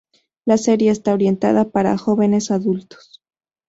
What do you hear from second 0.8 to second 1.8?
está orientada